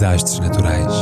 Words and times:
Desastres 0.00 0.40
naturais. 0.40 0.94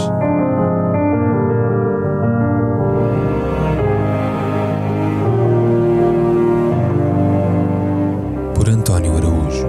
Por 8.56 8.69
António 8.69 9.16
Araújo. 9.16 9.69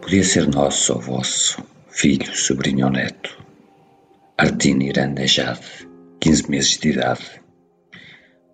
Podia 0.00 0.24
ser 0.24 0.48
nosso 0.48 0.94
ou 0.94 1.00
vosso, 1.00 1.62
filho, 1.90 2.36
sobrinho 2.36 2.86
ou 2.86 2.92
neto. 2.92 3.38
Artine 4.36 4.88
Irandejade, 4.88 5.88
15 6.18 6.50
meses 6.50 6.78
de 6.78 6.88
idade, 6.88 7.41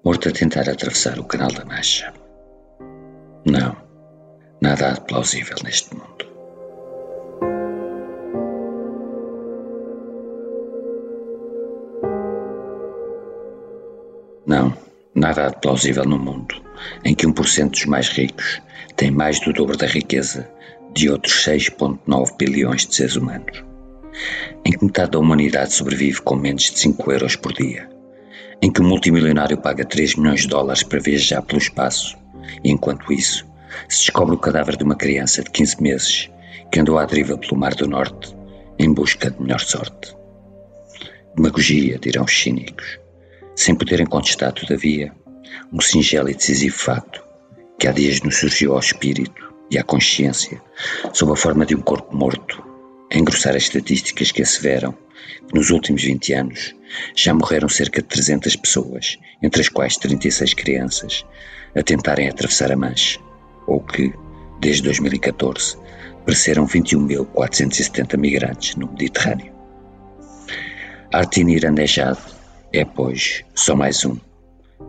morto 0.09 0.31
a 0.31 0.33
tentar 0.33 0.67
atravessar 0.71 1.19
o 1.19 1.25
Canal 1.25 1.53
da 1.53 1.67
Mancha. 1.67 2.15
Não, 3.45 3.77
nada 4.59 4.93
há 4.93 4.99
plausível 4.99 5.59
neste 5.63 5.95
mundo. 5.95 6.25
Não, 14.47 14.75
nada 15.15 15.45
há 15.45 15.49
de 15.51 15.61
plausível 15.61 16.07
no 16.07 16.19
mundo 16.19 16.55
em 17.05 17.15
que 17.15 17.27
1% 17.27 17.69
dos 17.73 17.85
mais 17.85 18.09
ricos 18.09 18.63
tem 18.97 19.11
mais 19.11 19.39
do 19.41 19.53
dobro 19.53 19.77
da 19.77 19.87
riqueza 19.87 20.51
de 20.95 21.11
outros 21.11 21.45
6,9 21.45 22.35
bilhões 22.39 22.87
de 22.87 22.95
seres 22.95 23.17
humanos, 23.17 23.63
em 24.65 24.73
que 24.73 24.83
metade 24.87 25.11
da 25.11 25.19
humanidade 25.19 25.75
sobrevive 25.75 26.23
com 26.23 26.35
menos 26.35 26.71
de 26.71 26.79
5 26.79 27.13
euros 27.13 27.37
por 27.37 27.53
dia, 27.53 27.98
em 28.61 28.71
que 28.71 28.81
o 28.81 28.85
multimilionário 28.85 29.59
paga 29.59 29.85
3 29.85 30.17
milhões 30.17 30.43
de 30.43 30.49
dólares 30.49 30.83
para 30.83 31.01
viajar 31.01 31.43
pelo 31.43 31.59
espaço, 31.59 32.17
e 32.65 32.71
enquanto 32.71 33.13
isso, 33.13 33.47
se 33.89 34.01
descobre 34.01 34.35
o 34.35 34.39
cadáver 34.39 34.77
de 34.77 34.85
uma 34.85 34.97
criança 34.97 35.43
de 35.43 35.51
15 35.51 35.83
meses 35.83 36.31
que 36.71 36.81
andou 36.81 36.99
à 36.99 37.05
deriva 37.05 37.39
pelo 37.39 37.57
Mar 37.57 37.75
do 37.75 37.89
Norte 37.89 38.37
em 38.79 38.93
busca 38.93 39.31
de 39.31 39.41
melhor 39.41 39.61
sorte. 39.61 40.17
Demagogia, 41.35 41.99
dirão 41.99 42.25
os 42.25 42.33
cínicos, 42.33 42.99
sem 43.55 43.75
poderem 43.75 44.07
contestar, 44.07 44.53
todavia, 44.53 45.13
um 45.73 45.81
singelo 45.81 46.29
e 46.29 46.35
decisivo 46.35 46.77
facto 46.77 47.23
que 47.79 47.87
há 47.87 47.93
dias 47.93 48.21
nos 48.23 48.37
surgiu 48.37 48.73
ao 48.73 48.81
espírito 48.81 49.55
e 49.71 49.79
à 49.79 49.85
consciência, 49.85 50.61
sob 51.13 51.33
a 51.33 51.37
forma 51.37 51.65
de 51.65 51.75
um 51.75 51.81
corpo 51.81 52.17
morto, 52.17 52.63
a 53.13 53.19
engrossar 53.19 53.57
as 53.57 53.65
estatísticas 53.65 54.31
que 54.31 54.43
asseveram 54.43 54.93
que 55.47 55.55
nos 55.55 55.71
últimos 55.71 56.03
20 56.03 56.33
anos 56.35 56.75
já 57.15 57.35
morreram 57.35 57.69
cerca 57.69 58.03
de 58.03 58.09
300 58.09 58.57
pessoas, 58.57 59.19
entre 59.43 59.61
as 59.61 59.69
quais 59.69 59.97
36 59.97 60.55
crianças, 60.55 61.25
a 61.75 61.83
tentarem 61.83 62.29
atravessar 62.29 62.73
a 62.73 62.77
Mancha, 62.77 63.19
ou 63.67 63.81
que, 63.81 64.13
desde 64.61 64.83
2014, 64.83 65.77
pereceram 66.25 66.67
21.470 66.67 68.17
migrantes 68.17 68.77
no 68.77 68.89
Mediterrâneo. 68.89 69.53
Artin 71.13 71.49
Irandejad 71.49 72.19
é, 72.73 72.85
pois, 72.85 73.43
só 73.55 73.75
mais 73.75 74.05
um, 74.05 74.17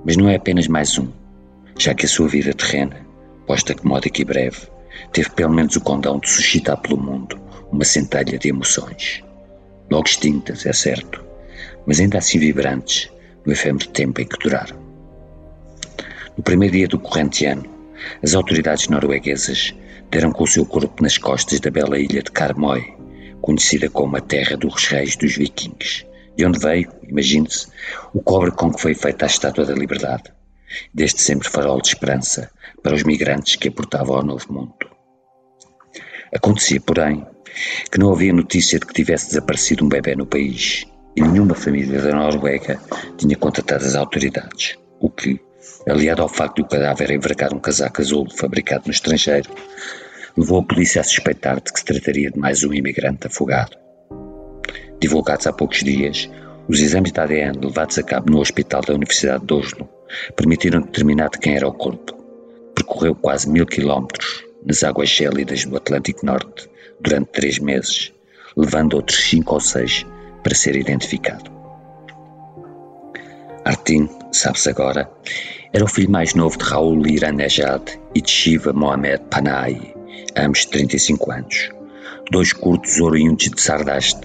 mas 0.05 0.17
não 0.17 0.27
é 0.27 0.35
apenas 0.35 0.67
mais 0.67 0.97
um, 0.97 1.07
já 1.77 1.93
que 1.93 2.05
a 2.05 2.09
sua 2.09 2.27
vida 2.27 2.53
terrena, 2.53 3.05
posta 3.47 3.73
que 3.73 3.85
módica 3.85 4.21
e 4.21 4.25
breve, 4.25 4.67
teve 5.13 5.29
pelo 5.29 5.53
menos 5.53 5.75
o 5.77 5.81
condão 5.81 6.19
de 6.19 6.29
suscitar 6.29 6.77
pelo 6.77 6.97
mundo 6.97 7.39
uma 7.71 7.83
centelha 7.83 8.37
de 8.37 8.49
emoções. 8.49 9.23
Logo 9.89 10.07
extintas, 10.07 10.65
é 10.65 10.73
certo, 10.73 11.23
mas 11.85 11.99
ainda 11.99 12.17
assim 12.17 12.39
vibrantes 12.39 13.11
no 13.45 13.53
efêmero 13.53 13.87
tempo 13.89 14.21
em 14.21 14.25
que 14.25 14.37
duraram. 14.37 14.77
No 16.37 16.43
primeiro 16.43 16.75
dia 16.75 16.87
do 16.87 16.99
corrente 16.99 17.45
ano, 17.45 17.65
as 18.23 18.33
autoridades 18.33 18.87
norueguesas 18.87 19.73
deram 20.09 20.31
com 20.31 20.43
o 20.43 20.47
seu 20.47 20.65
corpo 20.65 21.03
nas 21.03 21.17
costas 21.17 21.59
da 21.59 21.69
bela 21.69 21.99
ilha 21.99 22.23
de 22.23 22.31
Karmøy, 22.31 22.93
conhecida 23.41 23.89
como 23.89 24.17
a 24.17 24.21
terra 24.21 24.55
dos 24.57 24.85
reis 24.85 25.15
dos 25.15 25.35
vikings, 25.35 26.05
de 26.35 26.45
onde 26.45 26.59
veio, 26.59 26.89
imagine-se, 27.07 27.67
o 28.13 28.21
cobre 28.21 28.51
com 28.51 28.71
que 28.71 28.81
foi 28.81 28.93
feita 28.93 29.25
a 29.25 29.27
Estátua 29.27 29.65
da 29.65 29.73
Liberdade, 29.73 30.31
desde 30.93 31.21
sempre 31.21 31.49
farol 31.49 31.81
de 31.81 31.89
esperança 31.89 32.49
para 32.81 32.95
os 32.95 33.03
migrantes 33.03 33.55
que 33.55 33.67
aportavam 33.67 34.17
ao 34.17 34.23
Novo 34.23 34.53
Mundo. 34.53 34.98
Acontecia, 36.33 36.79
porém, 36.79 37.25
que 37.91 37.99
não 37.99 38.11
havia 38.11 38.31
notícia 38.31 38.79
de 38.79 38.85
que 38.85 38.93
tivesse 38.93 39.29
desaparecido 39.29 39.83
um 39.83 39.89
bebê 39.89 40.15
no 40.15 40.25
país 40.25 40.85
e 41.15 41.21
nenhuma 41.21 41.55
família 41.55 42.01
da 42.01 42.13
Noruega 42.13 42.79
tinha 43.17 43.35
contatado 43.35 43.83
as 43.83 43.95
autoridades, 43.95 44.77
o 44.99 45.09
que, 45.09 45.39
aliado 45.87 46.21
ao 46.21 46.29
facto 46.29 46.57
de 46.57 46.61
o 46.61 46.67
cadáver 46.67 47.11
envergar 47.11 47.53
um 47.53 47.59
casaco 47.59 48.01
azul 48.01 48.27
fabricado 48.29 48.83
no 48.85 48.91
estrangeiro, 48.91 49.49
levou 50.37 50.59
a 50.59 50.63
polícia 50.63 51.01
a 51.01 51.03
suspeitar 51.03 51.55
de 51.55 51.73
que 51.73 51.79
se 51.79 51.85
trataria 51.85 52.29
de 52.29 52.37
mais 52.37 52.63
um 52.63 52.73
imigrante 52.73 53.27
afogado. 53.27 53.75
Divulgados 55.01 55.47
há 55.47 55.53
poucos 55.53 55.79
dias, 55.79 56.29
os 56.67 56.79
exames 56.79 57.11
de 57.11 57.19
ADN 57.19 57.59
levados 57.59 57.97
a 57.97 58.03
cabo 58.03 58.31
no 58.31 58.39
Hospital 58.39 58.81
da 58.81 58.93
Universidade 58.93 59.45
de 59.45 59.53
Oslo 59.53 59.89
permitiram 60.35 60.81
determinar 60.81 61.29
de 61.29 61.39
quem 61.39 61.55
era 61.55 61.67
o 61.67 61.73
corpo. 61.73 62.13
Percorreu 62.75 63.15
quase 63.15 63.49
mil 63.49 63.65
quilómetros 63.65 64.48
nas 64.65 64.83
águas 64.83 65.09
gélidas 65.09 65.65
do 65.65 65.77
Atlântico 65.77 66.25
Norte 66.25 66.69
durante 66.99 67.31
três 67.31 67.59
meses, 67.59 68.13
levando 68.55 68.95
outros 68.95 69.29
cinco 69.29 69.55
ou 69.55 69.59
seis 69.59 70.05
para 70.43 70.55
ser 70.55 70.75
identificado. 70.75 71.51
Artin, 73.65 74.09
sabe-se 74.31 74.69
agora, 74.69 75.09
era 75.71 75.83
o 75.83 75.87
filho 75.87 76.09
mais 76.09 76.33
novo 76.33 76.57
de 76.57 76.63
Raul 76.63 77.05
Iranejad 77.05 77.83
e 78.15 78.21
de 78.21 78.29
Shiva 78.29 78.73
Mohamed 78.73 79.23
Panahi, 79.29 79.93
ambos 80.35 80.61
de 80.61 80.69
35 80.69 81.31
anos, 81.31 81.69
dois 82.31 82.53
curtos 82.53 82.99
oriundos 82.99 83.49
de 83.49 83.61
Sardasht, 83.61 84.19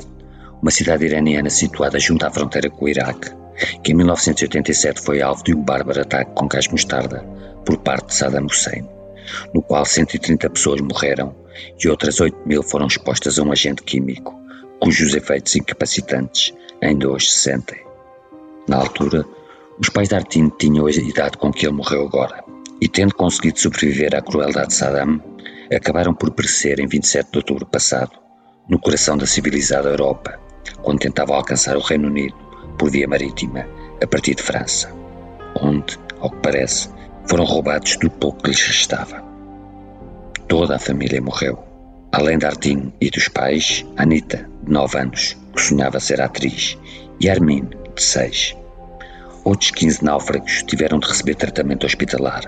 uma 0.63 0.71
cidade 0.71 1.05
iraniana 1.05 1.51
situada 1.51 1.99
junto 1.99 2.25
à 2.25 2.31
fronteira 2.31 2.71
com 2.71 2.87
o 2.87 2.89
Iraque, 2.89 3.31
que 3.83 3.93
em 3.93 3.97
1987 3.97 5.01
foi 5.01 5.21
alvo 5.21 5.45
de 5.45 5.55
um 5.55 5.63
bárbaro 5.63 6.01
ataque 6.01 6.33
com 6.35 6.49
gás 6.49 6.69
mostarda 6.69 7.23
por 7.65 7.77
parte 7.79 8.09
de 8.09 8.15
Saddam 8.15 8.47
Hussein, 8.47 8.89
no 9.53 9.63
qual 9.63 9.85
130 9.85 10.51
pessoas 10.51 10.81
morreram 10.81 11.35
e 11.83 11.89
outras 11.89 12.21
8 12.21 12.37
mil 12.47 12.63
foram 12.63 12.87
expostas 12.87 13.39
a 13.39 13.43
um 13.43 13.53
agente 13.53 13.83
químico, 13.83 14.35
cujos 14.81 15.15
efeitos 15.15 15.55
incapacitantes 15.57 16.53
ainda 16.83 17.09
hoje 17.09 17.31
se 17.31 17.39
sentem. 17.41 17.85
Na 18.69 18.77
altura, 18.77 19.25
os 19.79 19.89
pais 19.89 20.09
de 20.09 20.15
Artin 20.15 20.51
tinham 20.59 20.87
a 20.87 20.91
idade 20.91 21.37
com 21.37 21.53
que 21.53 21.67
ele 21.67 21.75
morreu 21.75 22.07
agora, 22.07 22.45
e 22.81 22.89
tendo 22.89 23.15
conseguido 23.15 23.59
sobreviver 23.59 24.15
à 24.15 24.23
crueldade 24.23 24.69
de 24.69 24.75
Saddam, 24.75 25.21
acabaram 25.75 26.15
por 26.15 26.31
perecer 26.31 26.81
em 26.81 26.87
27 26.87 27.31
de 27.31 27.39
outubro 27.39 27.67
passado, 27.67 28.13
no 28.69 28.79
coração 28.79 29.17
da 29.17 29.27
civilizada 29.27 29.89
Europa, 29.89 30.39
quando 30.83 31.01
tentavam 31.01 31.37
alcançar 31.37 31.77
o 31.77 31.81
Reino 31.81 32.09
Unido 32.09 32.35
por 32.79 32.91
via 32.91 33.09
marítima, 33.09 33.67
a 34.03 34.07
partir 34.07 34.35
de 34.35 34.43
França, 34.43 34.93
onde, 35.61 35.99
ao 36.21 36.31
que 36.31 36.39
parece, 36.39 36.89
foram 37.27 37.45
roubados 37.45 37.97
do 37.97 38.11
pouco 38.11 38.43
que 38.43 38.51
lhes 38.51 38.63
restava. 38.63 39.23
Toda 40.49 40.77
a 40.77 40.79
família 40.79 41.21
morreu. 41.21 41.59
Além 42.13 42.39
de 42.39 42.47
Artin 42.47 42.93
e 43.01 43.11
dos 43.11 43.29
pais, 43.29 43.85
Anita, 43.97 44.49
de 44.63 44.73
9 44.73 44.99
anos, 44.99 45.37
que 45.55 45.63
sonhava 45.63 45.99
ser 45.99 46.21
atriz, 46.21 46.79
e 47.21 47.29
Armin, 47.29 47.69
de 47.95 48.03
6. 48.03 48.57
Outros 49.45 49.71
15 49.73 50.05
náufragos 50.05 50.63
tiveram 50.63 50.99
de 50.99 51.09
receber 51.09 51.35
tratamento 51.35 51.85
hospitalar, 51.85 52.45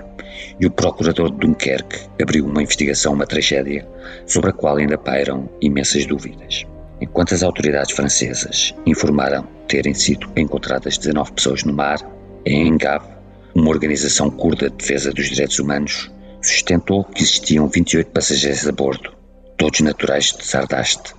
e 0.59 0.65
o 0.65 0.71
procurador 0.71 1.31
de 1.31 1.37
Dunkerque 1.37 2.07
abriu 2.21 2.45
uma 2.45 2.63
investigação, 2.63 3.13
uma 3.13 3.27
tragédia, 3.27 3.87
sobre 4.25 4.51
a 4.51 4.53
qual 4.53 4.77
ainda 4.77 4.97
pairam 4.97 5.49
imensas 5.61 6.05
dúvidas. 6.05 6.65
Enquanto 7.01 7.33
as 7.33 7.43
autoridades 7.43 7.95
francesas 7.95 8.73
informaram 8.85 9.47
terem 9.67 9.93
sido 9.93 10.29
encontradas 10.35 10.97
19 10.97 11.33
pessoas 11.33 11.63
no 11.63 11.73
mar, 11.73 11.99
em 12.45 12.67
Engav, 12.67 13.16
uma 13.57 13.71
organização 13.71 14.29
curda 14.29 14.69
de 14.69 14.75
defesa 14.75 15.11
dos 15.11 15.29
direitos 15.29 15.57
humanos, 15.57 16.11
sustentou 16.39 17.03
que 17.03 17.23
existiam 17.23 17.67
28 17.67 18.11
passageiros 18.11 18.67
a 18.67 18.71
bordo, 18.71 19.11
todos 19.57 19.79
naturais 19.79 20.25
de 20.25 20.45
Sardaste, 20.45 21.15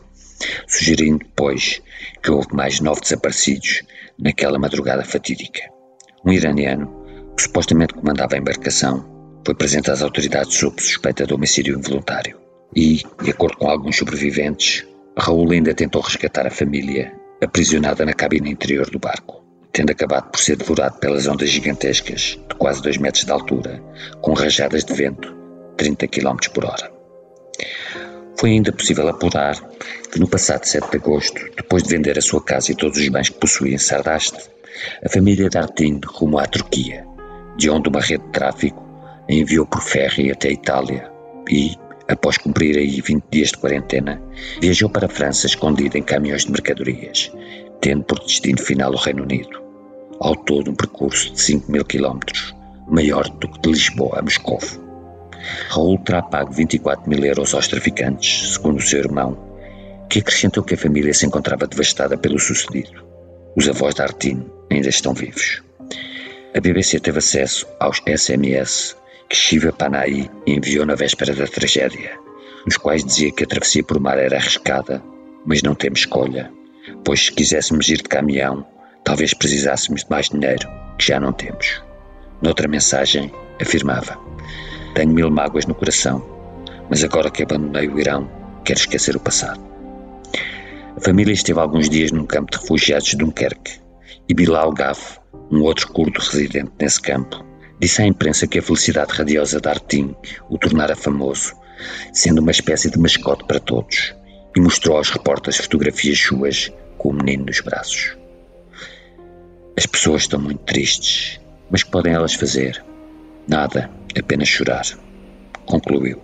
sugerindo, 0.69 1.26
pois, 1.35 1.82
que 2.23 2.31
houve 2.31 2.55
mais 2.55 2.79
nove 2.79 3.00
desaparecidos 3.00 3.82
naquela 4.17 4.56
madrugada 4.56 5.05
fatídica. 5.05 5.62
Um 6.25 6.31
iraniano, 6.31 6.88
que 7.37 7.43
supostamente 7.43 7.94
comandava 7.94 8.37
a 8.37 8.38
embarcação, 8.38 9.41
foi 9.44 9.52
apresentado 9.52 9.94
às 9.94 10.02
autoridades 10.02 10.55
sob 10.56 10.81
suspeita 10.81 11.26
de 11.26 11.34
homicídio 11.34 11.76
involuntário. 11.76 12.38
E, 12.76 13.02
de 13.20 13.31
acordo 13.31 13.56
com 13.56 13.69
alguns 13.69 13.96
sobreviventes, 13.96 14.87
Raul 15.19 15.50
ainda 15.50 15.75
tentou 15.75 16.02
resgatar 16.02 16.46
a 16.46 16.52
família, 16.52 17.12
aprisionada 17.43 18.06
na 18.06 18.12
cabine 18.12 18.52
interior 18.52 18.88
do 18.88 19.00
barco, 19.00 19.38
tendo 19.73 19.93
acabado 19.93 20.31
por 20.31 20.41
ser 20.41 20.56
devorado 20.56 20.99
pelas 20.99 21.26
ondas 21.26 21.50
gigantescas, 21.50 22.38
de 22.49 22.55
quase 22.56 22.82
2 22.82 22.99
metros 22.99 23.25
de 23.25 23.32
altura, 23.32 23.82
com 24.20 24.32
rajadas 24.32 24.85
de 24.85 24.93
vento 24.94 25.37
30 25.76 26.06
km 26.09 26.37
por 26.53 26.65
hora. 26.65 26.91
Foi 28.38 28.50
ainda 28.50 28.73
possível 28.73 29.09
apurar 29.09 29.56
que 30.12 30.20
no 30.20 30.29
passado 30.29 30.65
7 30.65 30.91
de 30.91 30.97
agosto, 30.97 31.41
depois 31.56 31.82
de 31.82 31.91
vender 31.91 32.19
a 32.19 32.23
sua 32.23 32.43
casa 32.43 32.73
e 32.73 32.75
todos 32.75 32.99
os 32.99 33.09
bens 33.09 33.29
que 33.29 33.38
possuía 33.38 33.75
em 33.75 33.79
Sardaste, 33.79 34.38
A 35.03 35.09
família 35.09 35.49
Dartin 35.49 36.00
rumou 36.05 36.41
à 36.41 36.47
Turquia, 36.47 37.05
de 37.56 37.69
onde 37.70 37.88
uma 37.88 38.00
rede 38.00 38.25
de 38.25 38.31
tráfico 38.31 38.87
a 39.29 39.32
enviou 39.32 39.67
por 39.67 39.82
ferry 39.82 40.31
até 40.31 40.49
a 40.49 40.53
Itália 40.53 41.11
e, 41.50 41.76
após 42.09 42.38
cumprir 42.38 42.79
aí 42.79 43.00
20 43.00 43.25
dias 43.31 43.49
de 43.50 43.59
quarentena, 43.59 44.23
viajou 44.61 44.88
para 44.88 45.06
a 45.06 45.11
França 45.11 45.47
escondida 45.47 45.99
em 45.99 46.03
caminhões 46.03 46.44
de 46.44 46.53
mercadorias, 46.53 47.32
tendo 47.80 48.04
por 48.04 48.19
destino 48.20 48.58
final 48.58 48.92
o 48.92 48.96
Reino 48.96 49.22
Unido. 49.22 49.62
Ao 50.20 50.34
todo 50.34 50.70
um 50.70 50.75
percurso 50.75 51.32
de 51.32 51.40
5 51.40 51.70
mil 51.70 51.84
quilómetros, 51.84 52.54
maior 52.88 53.28
do 53.28 53.48
que 53.48 53.60
de 53.60 53.70
Lisboa 53.70 54.19
a 54.19 54.22
Moscou. 54.22 54.58
Raul 55.69 55.98
terá 55.98 56.22
pago 56.22 56.52
24 56.52 57.08
mil 57.08 57.25
euros 57.25 57.54
aos 57.54 57.69
traficantes, 57.69 58.54
segundo 58.54 58.78
o 58.78 58.82
seu 58.82 59.00
irmão, 59.00 59.38
que 60.10 60.19
acrescentou 60.19 60.64
que 60.64 60.75
a 60.75 60.78
família 60.78 61.14
se 61.14 61.26
encontrava 61.26 61.66
devastada 61.66 62.16
pelo 62.16 62.38
sucedido. 62.38 63.06
Os 63.56 63.69
avós 63.69 63.94
da 63.94 64.04
Artine 64.04 64.46
ainda 64.70 64.88
estão 64.88 65.14
vivos. 65.14 65.62
A 66.54 66.60
BBC 66.60 66.98
teve 66.98 67.19
acesso 67.19 67.66
aos 67.78 68.02
SMS 68.06 68.96
que 69.28 69.36
Shiva 69.36 69.72
Panahi 69.72 70.31
enviou 70.46 70.86
na 70.86 70.94
véspera 70.94 71.34
da 71.34 71.46
tragédia, 71.46 72.19
nos 72.64 72.76
quais 72.76 73.04
dizia 73.04 73.31
que 73.31 73.44
a 73.44 73.46
travessia 73.46 73.84
por 73.84 74.00
mar 74.00 74.19
era 74.19 74.36
arriscada, 74.36 75.02
mas 75.44 75.62
não 75.62 75.74
temos 75.74 76.00
escolha, 76.00 76.50
pois 77.08 77.25
se 77.25 77.32
quiséssemos 77.32 77.88
ir 77.88 77.96
de 77.96 78.02
caminhão, 78.02 78.66
talvez 79.02 79.32
precisássemos 79.32 80.05
de 80.05 80.10
mais 80.10 80.28
dinheiro, 80.28 80.69
que 80.99 81.06
já 81.06 81.19
não 81.19 81.32
temos. 81.32 81.82
Noutra 82.43 82.69
mensagem, 82.69 83.32
afirmava: 83.58 84.19
Tenho 84.94 85.14
mil 85.14 85.31
mágoas 85.31 85.64
no 85.64 85.75
coração, 85.75 86.22
mas 86.90 87.02
agora 87.02 87.31
que 87.31 87.43
abandonei 87.43 87.88
o 87.88 87.99
Irão, 87.99 88.31
quero 88.62 88.81
esquecer 88.81 89.16
o 89.16 89.20
passado. 89.20 89.58
A 90.99 91.00
família 91.00 91.32
esteve 91.32 91.58
alguns 91.58 91.88
dias 91.88 92.12
num 92.12 92.26
campo 92.26 92.50
de 92.50 92.58
refugiados 92.58 93.08
de 93.08 93.16
Dunkerque 93.16 93.81
e 94.28 94.34
Bilal 94.34 94.70
Gaf, 94.75 95.19
um 95.50 95.62
outro 95.62 95.90
curdo 95.90 96.20
residente 96.20 96.72
nesse 96.78 97.00
campo, 97.00 97.43
disse 97.81 98.02
à 98.02 98.06
imprensa 98.06 98.46
que 98.46 98.58
a 98.58 98.62
felicidade 98.62 99.14
radiosa 99.14 99.58
de 99.58 99.66
Artin 99.70 100.14
o 100.50 100.58
tornara 100.58 100.94
famoso, 100.94 101.55
sendo 102.12 102.43
uma 102.43 102.50
espécie 102.50 102.90
de 102.90 102.99
mascote 102.99 103.46
para 103.46 103.60
todos, 103.60 104.14
e 104.55 104.60
mostrou 104.60 104.99
aos 104.99 105.08
repórteres 105.08 105.56
fotografias 105.56 106.19
suas 106.19 106.70
com 106.98 107.10
o 107.10 107.14
menino 107.14 107.46
nos 107.46 107.60
braços. 107.60 108.16
As 109.76 109.86
pessoas 109.86 110.22
estão 110.22 110.40
muito 110.40 110.64
tristes, 110.64 111.40
mas 111.70 111.82
que 111.82 111.90
podem 111.90 112.12
elas 112.12 112.34
fazer? 112.34 112.84
Nada, 113.46 113.90
apenas 114.18 114.48
chorar. 114.48 114.84
Concluiu. 115.64 116.20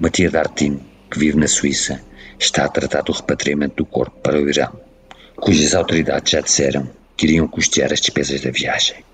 Uma 0.00 0.10
tia 0.10 0.30
de 0.30 0.38
que 1.10 1.18
vive 1.18 1.38
na 1.38 1.46
Suíça, 1.46 2.00
está 2.38 2.64
a 2.64 2.68
tratar 2.68 3.02
do 3.02 3.12
repatriamento 3.12 3.76
do 3.76 3.86
corpo 3.86 4.16
para 4.20 4.40
o 4.40 4.48
Irão, 4.48 4.80
cujas 5.36 5.74
autoridades 5.74 6.32
já 6.32 6.40
disseram 6.40 6.88
que 7.16 7.26
iriam 7.26 7.48
custear 7.48 7.92
as 7.92 8.00
despesas 8.00 8.40
da 8.40 8.50
viagem. 8.50 9.04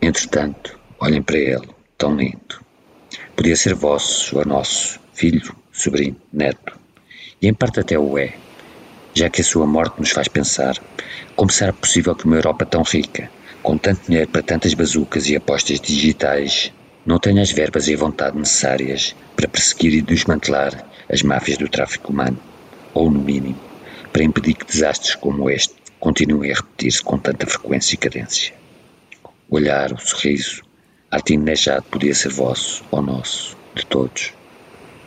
Entretanto, 0.00 0.78
olhem 0.98 1.22
para 1.22 1.38
ele, 1.38 1.68
tão 1.98 2.16
lindo. 2.16 2.64
Podia 3.36 3.56
ser 3.56 3.74
vosso 3.74 4.38
ou 4.38 4.44
nosso, 4.44 4.98
filho, 5.12 5.54
sobrinho, 5.72 6.16
neto. 6.32 6.78
E 7.42 7.48
em 7.48 7.54
parte 7.54 7.80
até 7.80 7.98
o 7.98 8.16
é, 8.16 8.34
já 9.14 9.28
que 9.28 9.40
a 9.40 9.44
sua 9.44 9.66
morte 9.66 9.98
nos 9.98 10.10
faz 10.10 10.28
pensar 10.28 10.78
como 11.36 11.50
será 11.50 11.72
possível 11.72 12.14
que 12.14 12.24
uma 12.24 12.36
Europa 12.36 12.64
tão 12.66 12.82
rica, 12.82 13.30
com 13.62 13.76
tanto 13.76 14.06
dinheiro 14.06 14.28
para 14.28 14.42
tantas 14.42 14.74
bazucas 14.74 15.28
e 15.28 15.36
apostas 15.36 15.80
digitais, 15.80 16.72
não 17.04 17.18
tenha 17.18 17.42
as 17.42 17.50
verbas 17.50 17.88
e 17.88 17.94
a 17.94 17.98
vontade 17.98 18.38
necessárias 18.38 19.14
para 19.36 19.48
perseguir 19.48 19.94
e 19.94 20.02
desmantelar 20.02 20.84
as 21.08 21.22
máfias 21.22 21.58
do 21.58 21.68
tráfico 21.68 22.12
humano, 22.12 22.38
ou, 22.94 23.10
no 23.10 23.20
mínimo, 23.20 23.58
para 24.12 24.24
impedir 24.24 24.54
que 24.54 24.66
desastres 24.66 25.14
como 25.14 25.50
este 25.50 25.74
continuem 25.98 26.52
a 26.52 26.56
repetir-se 26.56 27.02
com 27.02 27.18
tanta 27.18 27.46
frequência 27.46 27.94
e 27.94 27.98
cadência 27.98 28.60
o 29.50 29.56
olhar, 29.56 29.92
o 29.92 29.98
sorriso. 29.98 30.62
Artin 31.10 31.38
Nejad 31.38 31.82
podia 31.90 32.14
ser 32.14 32.30
vosso 32.30 32.84
ou 32.90 33.02
nosso, 33.02 33.56
de 33.74 33.84
todos. 33.84 34.32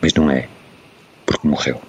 Mas 0.02 0.12
não 0.12 0.30
é, 0.30 0.48
porque 1.24 1.48
morreu. 1.48 1.80